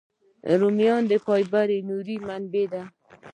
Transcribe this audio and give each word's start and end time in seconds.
رومیان 0.59 1.03
د 1.11 1.13
فایبر 1.25 1.69
منبع 2.27 2.65
دي 2.71 2.83